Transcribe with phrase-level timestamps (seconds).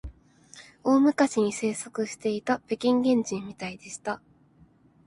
[0.83, 4.19] 大昔に生息していた北京原人みたいでした